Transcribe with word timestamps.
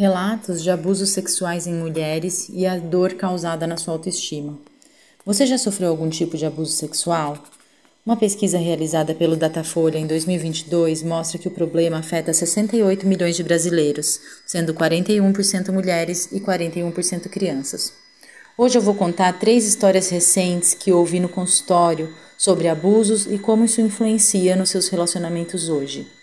Relatos 0.00 0.62
de 0.62 0.70
abusos 0.70 1.10
sexuais 1.10 1.66
em 1.66 1.74
mulheres 1.74 2.48
e 2.54 2.64
a 2.64 2.78
dor 2.78 3.12
causada 3.16 3.66
na 3.66 3.76
sua 3.76 3.92
autoestima. 3.92 4.58
Você 5.26 5.44
já 5.44 5.58
sofreu 5.58 5.90
algum 5.90 6.08
tipo 6.08 6.38
de 6.38 6.46
abuso 6.46 6.72
sexual? 6.72 7.36
Uma 8.06 8.16
pesquisa 8.16 8.56
realizada 8.56 9.14
pelo 9.14 9.36
Datafolha 9.36 9.98
em 9.98 10.06
2022 10.06 11.02
mostra 11.02 11.38
que 11.38 11.48
o 11.48 11.50
problema 11.50 11.98
afeta 11.98 12.32
68 12.32 13.06
milhões 13.06 13.36
de 13.36 13.42
brasileiros, 13.42 14.18
sendo 14.46 14.72
41% 14.72 15.70
mulheres 15.70 16.32
e 16.32 16.40
41% 16.40 17.28
crianças. 17.28 17.92
Hoje 18.56 18.78
eu 18.78 18.82
vou 18.82 18.94
contar 18.94 19.38
três 19.38 19.66
histórias 19.66 20.08
recentes 20.08 20.72
que 20.72 20.90
ouvi 20.90 21.20
no 21.20 21.28
consultório 21.28 22.10
sobre 22.38 22.68
abusos 22.68 23.26
e 23.26 23.38
como 23.38 23.66
isso 23.66 23.82
influencia 23.82 24.56
nos 24.56 24.70
seus 24.70 24.88
relacionamentos 24.88 25.68
hoje. 25.68 26.19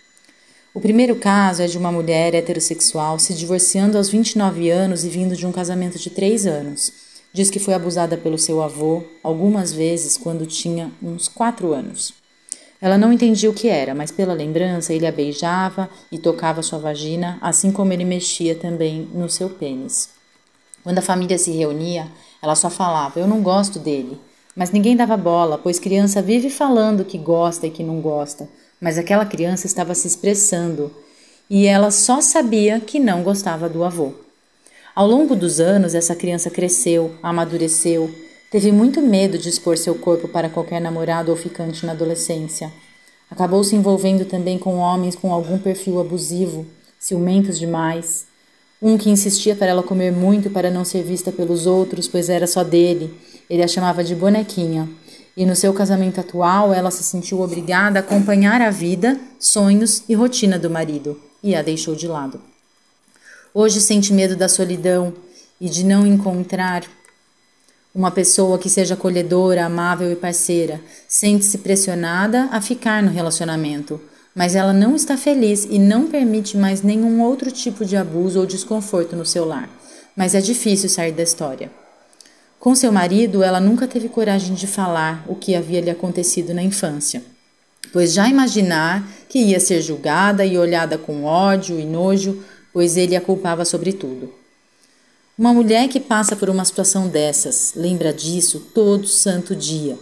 O 0.78 0.80
primeiro 0.80 1.16
caso 1.16 1.64
é 1.64 1.66
de 1.66 1.76
uma 1.76 1.92
mulher 1.92 2.36
heterossexual 2.36 3.18
se 3.18 3.34
divorciando 3.34 3.98
aos 3.98 4.10
29 4.10 4.70
anos 4.70 5.04
e 5.04 5.10
vindo 5.10 5.36
de 5.36 5.44
um 5.44 5.52
casamento 5.52 5.98
de 5.98 6.12
3 6.12 6.46
anos. 6.46 6.94
Diz 7.34 7.50
que 7.50 7.58
foi 7.58 7.74
abusada 7.74 8.16
pelo 8.16 8.38
seu 8.38 8.62
avô 8.62 9.02
algumas 9.24 9.74
vezes 9.74 10.18
quando 10.18 10.46
tinha 10.46 10.92
uns 11.02 11.28
4 11.28 11.74
anos. 11.74 12.14
Ela 12.80 12.96
não 12.96 13.12
entendia 13.12 13.50
o 13.50 13.56
que 13.56 13.68
era, 13.68 13.96
mas 13.96 14.12
pela 14.12 14.36
lembrança 14.36 14.94
ele 14.94 15.08
a 15.08 15.12
beijava 15.12 15.90
e 16.12 16.20
tocava 16.20 16.62
sua 16.62 16.78
vagina, 16.78 17.40
assim 17.42 17.72
como 17.72 17.92
ele 17.92 18.06
mexia 18.06 18.54
também 18.54 19.10
no 19.12 19.28
seu 19.32 19.50
pênis. 19.50 20.10
Quando 20.84 21.00
a 21.00 21.02
família 21.02 21.40
se 21.40 21.50
reunia, 21.50 22.08
ela 22.40 22.54
só 22.54 22.70
falava: 22.70 23.20
Eu 23.20 23.28
não 23.28 23.42
gosto 23.42 23.80
dele. 23.80 24.16
Mas 24.56 24.70
ninguém 24.70 24.96
dava 24.96 25.18
bola, 25.18 25.58
pois 25.58 25.80
criança 25.80 26.22
vive 26.22 26.52
falando 26.52 27.04
que 27.04 27.18
gosta 27.18 27.66
e 27.66 27.72
que 27.72 27.82
não 27.82 28.00
gosta 28.00 28.48
mas 28.80 28.98
aquela 28.98 29.26
criança 29.26 29.66
estava 29.66 29.96
se 29.96 30.08
expressando 30.08 30.92
e 31.50 31.66
ela 31.66 31.92
só 31.92 32.22
sabia 32.22 32.80
que 32.80 33.00
não 33.00 33.24
gostava 33.24 33.70
do 33.70 33.84
avô. 33.84 34.14
Ao 34.96 35.08
longo 35.08 35.36
dos 35.36 35.60
anos, 35.60 35.96
essa 35.96 36.16
criança 36.16 36.50
cresceu, 36.50 37.16
amadureceu, 37.22 38.14
teve 38.52 38.72
muito 38.72 39.02
medo 39.02 39.38
de 39.38 39.50
expor 39.50 39.78
seu 39.78 39.96
corpo 39.96 40.28
para 40.28 40.50
qualquer 40.50 40.82
namorado 40.82 41.32
ou 41.32 41.38
ficante 41.38 41.86
na 41.86 41.92
adolescência. 41.92 42.72
Acabou 43.30 43.64
se 43.64 43.76
envolvendo 43.76 44.26
também 44.26 44.58
com 44.58 44.78
homens 44.78 45.16
com 45.16 45.32
algum 45.34 45.58
perfil 45.58 46.00
abusivo, 46.00 46.66
ciumentos 47.00 47.60
demais. 47.60 48.26
Um 48.82 48.98
que 48.98 49.10
insistia 49.10 49.56
para 49.56 49.68
ela 49.68 49.84
comer 49.84 50.12
muito 50.12 50.50
para 50.50 50.70
não 50.70 50.86
ser 50.86 51.04
vista 51.04 51.32
pelos 51.32 51.66
outros, 51.66 52.08
pois 52.08 52.30
era 52.30 52.48
só 52.48 52.64
dele. 52.64 53.14
Ele 53.50 53.64
a 53.64 53.68
chamava 53.68 54.04
de 54.04 54.16
bonequinha 54.16 54.88
e 55.38 55.46
no 55.46 55.56
seu 55.56 55.72
casamento 55.72 56.20
atual 56.20 56.74
ela 56.74 56.90
se 56.90 57.04
sentiu 57.04 57.42
obrigada 57.42 58.00
a 58.00 58.02
acompanhar 58.02 58.60
a 58.60 58.72
vida, 58.72 59.20
sonhos 59.40 60.02
e 60.10 60.16
rotina 60.16 60.58
do 60.58 60.68
marido 60.68 61.22
e 61.44 61.56
a 61.56 61.62
deixou 61.62 61.94
de 61.94 62.08
lado. 62.08 62.42
Hoje 63.54 63.80
sente 63.80 64.12
medo 64.12 64.36
da 64.36 64.50
solidão 64.50 65.14
e 65.62 65.70
de 65.70 65.86
não 65.86 66.08
encontrar 66.08 66.84
uma 67.94 68.10
pessoa 68.12 68.58
que 68.58 68.70
seja 68.70 68.96
acolhedora, 68.96 69.66
amável 69.66 70.12
e 70.12 70.16
parceira. 70.16 70.82
Sente-se 71.08 71.60
pressionada 71.60 72.50
a 72.52 72.60
ficar 72.60 73.02
no 73.02 73.12
relacionamento, 73.12 74.02
mas 74.36 74.56
ela 74.56 74.74
não 74.74 74.96
está 74.96 75.18
feliz 75.18 75.68
e 75.70 75.80
não 75.80 76.08
permite 76.08 76.58
mais 76.58 76.82
nenhum 76.82 77.22
outro 77.22 77.52
tipo 77.52 77.86
de 77.86 77.96
abuso 77.96 78.40
ou 78.40 78.46
desconforto 78.46 79.16
no 79.16 79.26
seu 79.26 79.46
lar. 79.46 79.70
Mas 80.16 80.36
é 80.36 80.42
difícil 80.42 80.90
sair 80.90 81.12
da 81.12 81.24
história. 81.24 81.72
Com 82.60 82.74
seu 82.74 82.92
marido, 82.92 83.44
ela 83.44 83.60
nunca 83.60 83.88
teve 83.88 84.10
coragem 84.10 84.56
de 84.56 84.66
falar 84.66 85.24
o 85.28 85.36
que 85.36 85.56
havia 85.56 85.80
lhe 85.80 85.90
acontecido 85.90 86.54
na 86.54 86.64
infância, 86.64 87.24
pois 87.94 88.14
já 88.14 88.28
imaginar 88.28 89.08
que 89.30 89.40
ia 89.40 89.60
ser 89.60 89.82
julgada 89.82 90.46
e 90.46 90.58
olhada 90.58 90.98
com 90.98 91.24
ódio 91.24 91.80
e 91.80 91.86
nojo, 91.86 92.44
pois 92.74 92.98
ele 92.98 93.16
a 93.16 93.22
culpava 93.22 93.64
sobre 93.64 93.94
tudo. 93.94 94.34
Uma 95.38 95.54
mulher 95.54 95.88
que 95.88 96.00
passa 96.00 96.36
por 96.36 96.50
uma 96.50 96.66
situação 96.66 97.08
dessas 97.08 97.74
lembra 97.76 98.12
disso 98.12 98.60
todo 98.74 99.08
santo 99.08 99.56
dia. 99.56 99.98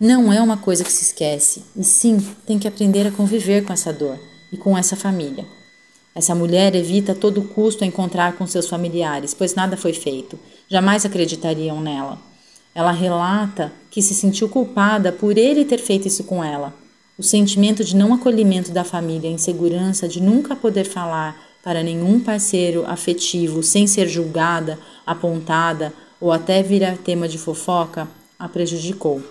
Não 0.00 0.32
é 0.32 0.40
uma 0.40 0.56
coisa 0.56 0.82
que 0.82 0.92
se 0.92 1.04
esquece, 1.04 1.62
e 1.76 1.84
sim 1.84 2.18
tem 2.44 2.58
que 2.58 2.66
aprender 2.66 3.06
a 3.06 3.12
conviver 3.12 3.64
com 3.64 3.72
essa 3.72 3.92
dor 3.92 4.18
e 4.52 4.56
com 4.56 4.76
essa 4.76 4.96
família. 4.96 5.46
Essa 6.14 6.34
mulher 6.34 6.74
evita 6.76 7.12
a 7.12 7.14
todo 7.14 7.42
custo 7.42 7.84
encontrar 7.84 8.36
com 8.36 8.46
seus 8.46 8.68
familiares, 8.68 9.34
pois 9.34 9.54
nada 9.54 9.76
foi 9.76 9.92
feito. 9.92 10.38
Jamais 10.68 11.04
acreditariam 11.04 11.80
nela. 11.80 12.18
Ela 12.74 12.92
relata 12.92 13.72
que 13.90 14.00
se 14.00 14.14
sentiu 14.14 14.48
culpada 14.48 15.10
por 15.10 15.36
ele 15.36 15.64
ter 15.64 15.78
feito 15.78 16.06
isso 16.06 16.24
com 16.24 16.42
ela. 16.42 16.72
O 17.18 17.22
sentimento 17.22 17.84
de 17.84 17.96
não 17.96 18.14
acolhimento 18.14 18.72
da 18.72 18.84
família, 18.84 19.28
a 19.28 19.32
insegurança 19.32 20.08
de 20.08 20.20
nunca 20.20 20.54
poder 20.56 20.84
falar 20.84 21.40
para 21.62 21.82
nenhum 21.82 22.20
parceiro 22.20 22.84
afetivo 22.86 23.62
sem 23.62 23.86
ser 23.86 24.08
julgada, 24.08 24.78
apontada 25.06 25.92
ou 26.20 26.30
até 26.30 26.62
virar 26.62 26.96
tema 26.98 27.28
de 27.28 27.38
fofoca, 27.38 28.08
a 28.38 28.48
prejudicou. 28.48 29.22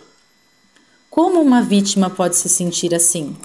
Como 1.10 1.42
uma 1.42 1.62
vítima 1.62 2.10
pode 2.10 2.36
se 2.36 2.50
sentir 2.50 2.96
assim? 2.96 3.36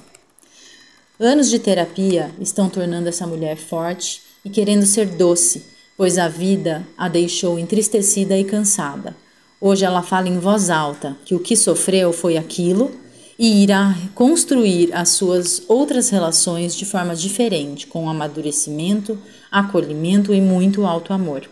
Anos 1.21 1.51
de 1.51 1.59
terapia 1.59 2.31
estão 2.41 2.69
tornando 2.69 3.09
essa 3.09 3.27
mulher 3.27 3.57
forte 3.57 4.23
e 4.45 4.49
querendo 4.49 4.87
ser 4.87 5.07
doce, 5.07 5.65
pois 5.97 6.17
a 6.17 6.29
vida 6.29 6.87
a 6.97 7.09
deixou 7.09 7.59
entristecida 7.59 8.39
e 8.39 8.45
cansada. 8.45 9.17
Hoje 9.61 9.85
ela 9.85 10.01
fala 10.01 10.29
em 10.29 10.39
voz 10.39 10.71
alta 10.71 11.17
que 11.25 11.35
o 11.35 11.41
que 11.41 11.57
sofreu 11.57 12.13
foi 12.13 12.37
aquilo 12.37 12.93
e 13.37 13.65
irá 13.65 13.97
construir 14.15 14.95
as 14.95 15.09
suas 15.09 15.61
outras 15.67 16.09
relações 16.09 16.77
de 16.77 16.85
forma 16.85 17.17
diferente, 17.17 17.89
com 17.89 18.09
amadurecimento, 18.09 19.19
acolhimento 19.51 20.33
e 20.33 20.41
muito 20.41 20.87
alto 20.87 21.13
amor. 21.13 21.51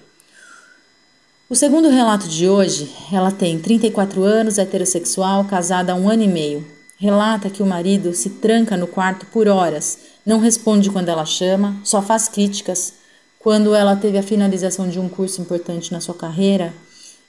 O 1.50 1.56
segundo 1.56 1.88
relato 1.88 2.28
de 2.28 2.48
hoje, 2.48 2.88
ela 3.12 3.32
tem 3.32 3.58
34 3.58 4.22
anos, 4.22 4.58
heterossexual, 4.58 5.44
casada 5.44 5.92
há 5.92 5.96
um 5.96 6.08
ano 6.08 6.22
e 6.22 6.28
meio. 6.28 6.75
Relata 6.98 7.50
que 7.50 7.62
o 7.62 7.66
marido 7.66 8.14
se 8.14 8.30
tranca 8.30 8.76
no 8.76 8.86
quarto 8.86 9.26
por 9.26 9.46
horas, 9.48 9.98
não 10.24 10.40
responde 10.40 10.90
quando 10.90 11.10
ela 11.10 11.26
chama, 11.26 11.76
só 11.84 12.00
faz 12.00 12.26
críticas. 12.26 12.94
Quando 13.38 13.74
ela 13.74 13.94
teve 13.94 14.16
a 14.16 14.22
finalização 14.22 14.88
de 14.88 14.98
um 14.98 15.08
curso 15.08 15.42
importante 15.42 15.92
na 15.92 16.00
sua 16.00 16.14
carreira, 16.14 16.72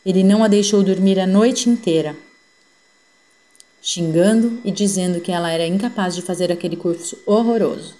ele 0.06 0.24
não 0.24 0.42
a 0.42 0.48
deixou 0.48 0.82
dormir 0.82 1.20
a 1.20 1.28
noite 1.28 1.70
inteira, 1.70 2.16
xingando 3.82 4.60
e 4.64 4.72
dizendo 4.72 5.20
que 5.20 5.34
ela 5.34 5.52
era 5.52 5.68
incapaz 5.68 6.16
de 6.16 6.22
fazer 6.22 6.50
aquele 6.50 6.78
curso 6.78 7.18
horroroso. 7.26 7.94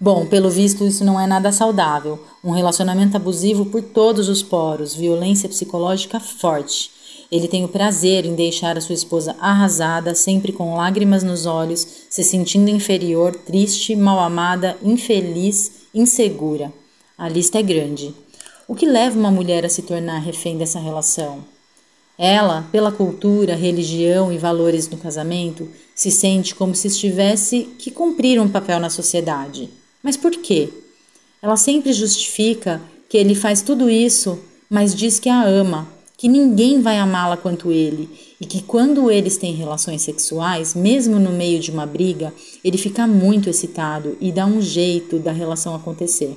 Bom, 0.00 0.26
pelo 0.26 0.50
visto, 0.50 0.84
isso 0.84 1.04
não 1.04 1.18
é 1.18 1.26
nada 1.26 1.50
saudável. 1.50 2.24
Um 2.42 2.50
relacionamento 2.50 3.16
abusivo 3.16 3.66
por 3.66 3.82
todos 3.82 4.28
os 4.28 4.42
poros, 4.42 4.94
violência 4.94 5.48
psicológica 5.48 6.20
forte. 6.20 6.97
Ele 7.30 7.46
tem 7.46 7.64
o 7.64 7.68
prazer 7.68 8.24
em 8.24 8.34
deixar 8.34 8.78
a 8.78 8.80
sua 8.80 8.94
esposa 8.94 9.36
arrasada, 9.38 10.14
sempre 10.14 10.50
com 10.50 10.74
lágrimas 10.74 11.22
nos 11.22 11.44
olhos, 11.44 11.86
se 12.08 12.24
sentindo 12.24 12.70
inferior, 12.70 13.34
triste, 13.34 13.94
mal 13.94 14.18
amada, 14.18 14.78
infeliz, 14.82 15.72
insegura. 15.94 16.72
A 17.16 17.28
lista 17.28 17.58
é 17.58 17.62
grande. 17.62 18.14
O 18.66 18.74
que 18.74 18.86
leva 18.86 19.18
uma 19.18 19.30
mulher 19.30 19.64
a 19.64 19.68
se 19.68 19.82
tornar 19.82 20.18
refém 20.20 20.56
dessa 20.56 20.78
relação? 20.78 21.44
Ela, 22.16 22.66
pela 22.72 22.90
cultura, 22.90 23.54
religião 23.54 24.32
e 24.32 24.38
valores 24.38 24.88
no 24.88 24.96
casamento, 24.96 25.68
se 25.94 26.10
sente 26.10 26.54
como 26.54 26.74
se 26.74 26.88
estivesse 26.88 27.68
que 27.78 27.90
cumprir 27.90 28.40
um 28.40 28.48
papel 28.48 28.80
na 28.80 28.90
sociedade. 28.90 29.70
Mas 30.02 30.16
por 30.16 30.32
quê? 30.32 30.68
Ela 31.40 31.56
sempre 31.56 31.92
justifica 31.92 32.80
que 33.08 33.16
ele 33.16 33.34
faz 33.34 33.62
tudo 33.62 33.88
isso, 33.88 34.38
mas 34.68 34.94
diz 34.94 35.20
que 35.20 35.28
a 35.28 35.44
ama, 35.44 35.88
que 36.18 36.28
ninguém 36.28 36.82
vai 36.82 36.98
amá-la 36.98 37.36
quanto 37.36 37.70
ele 37.70 38.10
e 38.40 38.44
que 38.44 38.60
quando 38.60 39.08
eles 39.08 39.36
têm 39.36 39.54
relações 39.54 40.02
sexuais, 40.02 40.74
mesmo 40.74 41.16
no 41.20 41.30
meio 41.30 41.60
de 41.60 41.70
uma 41.70 41.86
briga, 41.86 42.34
ele 42.64 42.76
fica 42.76 43.06
muito 43.06 43.48
excitado 43.48 44.18
e 44.20 44.32
dá 44.32 44.44
um 44.44 44.60
jeito 44.60 45.20
da 45.20 45.30
relação 45.30 45.76
acontecer. 45.76 46.36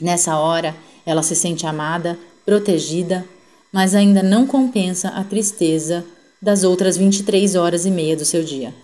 Nessa 0.00 0.36
hora, 0.36 0.76
ela 1.06 1.22
se 1.22 1.36
sente 1.36 1.64
amada, 1.64 2.18
protegida, 2.44 3.24
mas 3.72 3.94
ainda 3.94 4.24
não 4.24 4.44
compensa 4.44 5.08
a 5.10 5.22
tristeza 5.22 6.04
das 6.42 6.64
outras 6.64 6.96
23 6.96 7.54
horas 7.54 7.86
e 7.86 7.92
meia 7.92 8.16
do 8.16 8.24
seu 8.24 8.42
dia. 8.42 8.74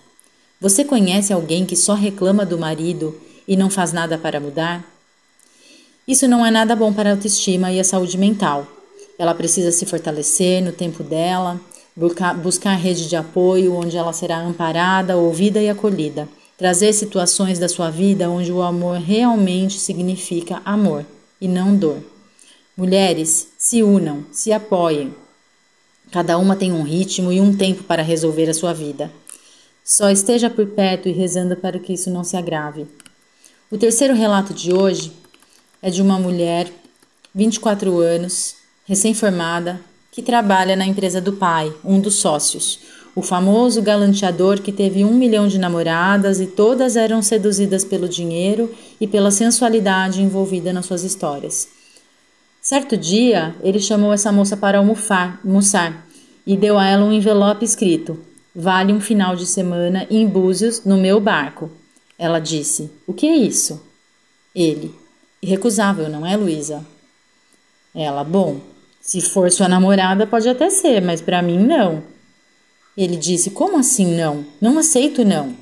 Você 0.61 0.85
conhece 0.85 1.33
alguém 1.33 1.67
que 1.67 1.75
só 1.75 1.95
reclama 1.95 2.47
do 2.47 2.57
marido 2.57 3.21
e 3.47 3.57
não 3.57 3.69
faz 3.69 3.93
nada 3.93 4.17
para 4.17 4.39
mudar? 4.39 4.85
Isso 6.07 6.29
não 6.29 6.47
é 6.47 6.51
nada 6.51 6.77
bom 6.77 6.93
para 6.93 7.11
a 7.11 7.13
autoestima 7.13 7.73
e 7.73 7.81
a 7.81 7.85
saúde 7.85 8.17
mental. 8.17 8.82
Ela 9.19 9.35
precisa 9.35 9.71
se 9.71 9.87
fortalecer 9.87 10.63
no 10.63 10.73
tempo 10.73 11.03
dela, 11.03 11.61
buscar, 11.97 12.35
buscar 12.35 12.75
rede 12.75 13.09
de 13.09 13.17
apoio 13.17 13.75
onde 13.75 13.97
ela 13.97 14.13
será 14.13 14.39
amparada, 14.39 15.17
ouvida 15.17 15.61
e 15.61 15.69
acolhida. 15.69 16.29
Trazer 16.57 16.93
situações 16.93 17.59
da 17.59 17.69
sua 17.69 17.91
vida 17.91 18.31
onde 18.31 18.53
o 18.53 18.63
amor 18.63 18.99
realmente 18.99 19.79
significa 19.79 20.63
amor 20.65 21.05
e 21.41 21.49
não 21.49 21.77
dor. 21.77 21.99
Mulheres, 22.77 23.49
se 23.59 23.83
unam, 23.83 24.25
se 24.33 24.53
apoiem. 24.53 25.15
Cada 26.11 26.39
uma 26.39 26.57
tem 26.57 26.73
um 26.73 26.83
ritmo 26.83 27.33
e 27.33 27.41
um 27.41 27.57
tempo 27.57 27.83
para 27.83 28.03
resolver 28.03 28.49
a 28.49 28.55
sua 28.55 28.73
vida. 28.73 29.11
Só 29.85 30.11
esteja 30.11 30.49
por 30.49 30.67
perto 30.67 31.09
e 31.09 31.13
rezando 31.13 31.57
para 31.57 31.79
que 31.79 31.93
isso 31.93 32.11
não 32.11 32.23
se 32.23 32.37
agrave. 32.37 32.87
O 33.71 33.77
terceiro 33.77 34.15
relato 34.15 34.55
de 34.55 34.73
hoje 34.73 35.13
é 35.81 35.91
de 35.91 36.01
uma 36.01 36.19
mulher 36.19 36.71
24 37.35 37.99
anos, 37.99 38.55
recém-formada, 38.85 39.81
que 40.11 40.23
trabalha 40.23 40.77
na 40.77 40.87
empresa 40.87 41.21
do 41.21 41.33
pai, 41.33 41.73
um 41.85 42.01
dos 42.01 42.17
sócios, 42.17 42.81
o 43.15 43.21
famoso 43.21 43.83
galanteador 43.83 44.61
que 44.61 44.73
teve 44.73 45.05
um 45.05 45.15
milhão 45.15 45.47
de 45.47 45.59
namoradas 45.59 46.41
e 46.41 46.47
todas 46.47 46.97
eram 46.97 47.21
seduzidas 47.21 47.85
pelo 47.85 48.09
dinheiro 48.09 48.75
e 49.01 49.07
pela 49.07 49.31
sensualidade 49.31 50.23
envolvida 50.23 50.73
nas 50.73 50.87
suas 50.87 51.03
histórias. 51.05 51.69
Certo 52.61 52.97
dia, 52.97 53.55
ele 53.63 53.81
chamou 53.81 54.13
essa 54.13 54.33
moça 54.33 54.57
para 54.57 54.79
almoçar, 54.79 55.41
almoçar 55.45 56.07
e 56.47 56.57
deu 56.57 56.79
a 56.79 56.87
ela 56.87 57.05
um 57.05 57.13
envelope 57.13 57.65
escrito: 57.65 58.19
Vale 58.55 58.93
um 58.93 59.01
final 59.01 59.37
de 59.37 59.47
semana 59.47 60.07
em 60.09 60.27
Búzios 60.27 60.85
no 60.85 60.97
meu 60.97 61.21
barco. 61.21 61.71
Ela 62.19 62.39
disse: 62.39 62.91
O 63.07 63.13
que 63.13 63.27
é 63.27 63.37
isso? 63.37 63.83
Ele: 64.55 64.95
Irrecusável, 65.43 66.09
não 66.09 66.25
é, 66.25 66.37
Luísa? 66.37 66.87
Ela: 67.95 68.25
Bom, 68.25 68.61
se 69.01 69.21
for 69.21 69.51
sua 69.51 69.69
namorada, 69.69 70.27
pode 70.27 70.49
até 70.49 70.71
ser, 70.71 71.03
mas 71.03 71.21
para 71.21 71.43
mim 71.43 71.59
não. 71.59 72.03
Ele 72.97 73.17
disse: 73.17 73.51
Como 73.51 73.79
assim 73.79 74.15
não? 74.17 74.45
Não 74.61 74.79
aceito 74.79 75.25
não. 75.25 75.55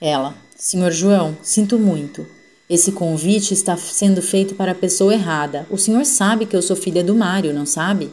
Ela: 0.00 0.34
Senhor 0.56 0.90
João, 0.90 1.36
sinto 1.42 1.78
muito. 1.78 2.26
Esse 2.68 2.90
convite 2.90 3.54
está 3.54 3.76
sendo 3.76 4.20
feito 4.20 4.54
para 4.56 4.72
a 4.72 4.74
pessoa 4.74 5.14
errada. 5.14 5.66
O 5.70 5.78
senhor 5.78 6.04
sabe 6.04 6.46
que 6.46 6.56
eu 6.56 6.62
sou 6.62 6.74
filha 6.74 7.04
do 7.04 7.14
Mário, 7.14 7.54
não 7.54 7.64
sabe? 7.64 8.10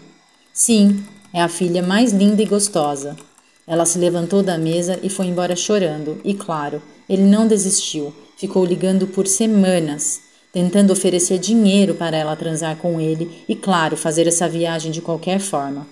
Sim, 0.53 1.03
é 1.33 1.41
a 1.41 1.47
filha 1.47 1.81
mais 1.81 2.11
linda 2.13 2.41
e 2.43 2.45
gostosa. 2.45 3.17
Ela 3.65 3.85
se 3.85 3.97
levantou 3.97 4.43
da 4.43 4.57
mesa 4.57 4.99
e 5.01 5.09
foi 5.09 5.25
embora 5.25 5.55
chorando, 5.55 6.21
e 6.23 6.33
claro, 6.33 6.81
ele 7.09 7.23
não 7.23 7.47
desistiu. 7.47 8.13
Ficou 8.37 8.63
ligando 8.63 9.07
por 9.07 9.25
semanas, 9.25 10.21
tentando 10.53 10.93
oferecer 10.93 11.39
dinheiro 11.39 11.95
para 11.95 12.15
ela 12.15 12.35
transar 12.35 12.77
com 12.77 13.01
ele 13.01 13.43
e, 13.49 13.55
claro, 13.55 13.97
fazer 13.97 14.27
essa 14.27 14.47
viagem 14.47 14.91
de 14.91 15.01
qualquer 15.01 15.39
forma. 15.39 15.87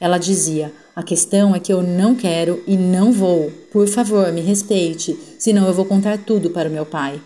Ela 0.00 0.16
dizia: 0.16 0.72
A 0.96 1.02
questão 1.02 1.54
é 1.54 1.60
que 1.60 1.72
eu 1.72 1.82
não 1.82 2.14
quero 2.14 2.64
e 2.66 2.76
não 2.76 3.12
vou. 3.12 3.52
Por 3.70 3.86
favor, 3.86 4.32
me 4.32 4.40
respeite, 4.40 5.16
senão 5.38 5.66
eu 5.66 5.74
vou 5.74 5.84
contar 5.84 6.16
tudo 6.18 6.48
para 6.50 6.68
o 6.68 6.72
meu 6.72 6.86
pai. 6.86 7.20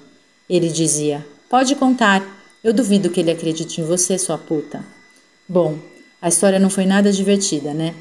Ele 0.51 0.69
dizia: 0.69 1.25
Pode 1.49 1.75
contar. 1.77 2.41
Eu 2.65 2.73
duvido 2.73 3.11
que 3.11 3.21
ele 3.21 3.31
acredite 3.31 3.81
em 3.81 3.85
você, 3.85 4.19
sua 4.19 4.39
puta. 4.39 4.85
Bom, 5.49 5.79
a 6.21 6.29
história 6.29 6.61
não 6.61 6.71
foi 6.71 6.87
nada 6.87 7.11
divertida, 7.11 7.75
né? 7.75 7.95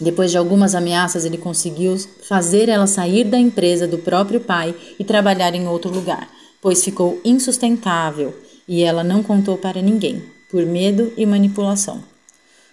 Depois 0.00 0.32
de 0.32 0.36
algumas 0.36 0.74
ameaças, 0.74 1.24
ele 1.24 1.38
conseguiu 1.38 1.96
fazer 2.28 2.68
ela 2.68 2.88
sair 2.88 3.22
da 3.22 3.38
empresa 3.38 3.86
do 3.86 3.98
próprio 3.98 4.40
pai 4.40 4.74
e 4.98 5.04
trabalhar 5.04 5.54
em 5.54 5.68
outro 5.68 5.88
lugar, 5.88 6.28
pois 6.64 6.82
ficou 6.82 7.20
insustentável 7.22 8.34
e 8.66 8.82
ela 8.82 9.04
não 9.04 9.22
contou 9.22 9.58
para 9.58 9.82
ninguém, 9.82 10.22
por 10.50 10.64
medo 10.64 11.12
e 11.14 11.26
manipulação. 11.26 12.02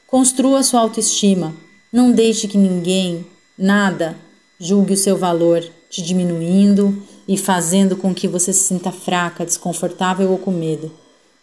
Construa 0.07 0.63
sua 0.63 0.79
autoestima. 0.79 1.53
Não 1.91 2.09
deixe 2.09 2.47
que 2.47 2.57
ninguém, 2.57 3.25
nada, 3.57 4.15
julgue 4.57 4.93
o 4.93 4.97
seu 4.97 5.17
valor, 5.17 5.61
te 5.89 6.01
diminuindo 6.01 7.03
e 7.27 7.37
fazendo 7.37 7.97
com 7.97 8.15
que 8.15 8.29
você 8.29 8.53
se 8.53 8.63
sinta 8.63 8.93
fraca, 8.93 9.45
desconfortável 9.45 10.31
ou 10.31 10.37
com 10.37 10.51
medo. 10.51 10.89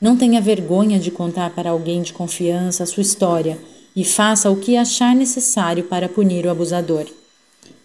Não 0.00 0.16
tenha 0.16 0.40
vergonha 0.40 0.98
de 0.98 1.10
contar 1.10 1.50
para 1.50 1.68
alguém 1.68 2.00
de 2.00 2.14
confiança 2.14 2.82
a 2.82 2.86
sua 2.86 3.02
história 3.02 3.58
e 3.94 4.06
faça 4.06 4.50
o 4.50 4.56
que 4.56 4.74
achar 4.74 5.14
necessário 5.14 5.84
para 5.84 6.08
punir 6.08 6.46
o 6.46 6.50
abusador. 6.50 7.04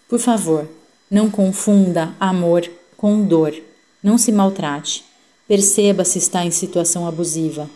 Por 0.08 0.20
favor, 0.20 0.70
não 1.12 1.30
confunda 1.30 2.16
amor 2.18 2.66
com 2.96 3.26
dor. 3.26 3.54
Não 4.04 4.18
se 4.18 4.34
maltrate. 4.34 5.06
Perceba 5.48 6.04
se 6.04 6.18
está 6.18 6.46
em 6.46 6.52
situação 6.52 7.08
abusiva. 7.08 7.70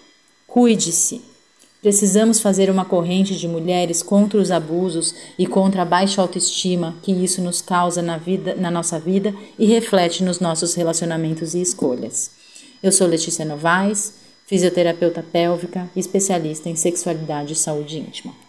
Cuide-se. 0.45 1.21
Precisamos 1.81 2.41
fazer 2.41 2.69
uma 2.69 2.83
corrente 2.83 3.37
de 3.37 3.47
mulheres 3.47 4.03
contra 4.03 4.39
os 4.39 4.51
abusos 4.51 5.15
e 5.39 5.47
contra 5.47 5.83
a 5.83 5.85
baixa 5.85 6.21
autoestima 6.21 6.97
que 7.01 7.11
isso 7.11 7.41
nos 7.41 7.61
causa 7.61 8.01
na, 8.01 8.17
vida, 8.17 8.55
na 8.55 8.69
nossa 8.69 8.99
vida 8.99 9.33
e 9.57 9.65
reflete 9.67 10.23
nos 10.23 10.39
nossos 10.39 10.73
relacionamentos 10.73 11.53
e 11.53 11.61
escolhas. 11.61 12.31
Eu 12.83 12.91
sou 12.91 13.07
Letícia 13.07 13.45
Novaes, 13.45 14.15
fisioterapeuta 14.45 15.23
pélvica, 15.23 15.89
especialista 15.95 16.67
em 16.67 16.75
sexualidade 16.75 17.53
e 17.53 17.55
saúde 17.55 17.99
íntima. 17.99 18.46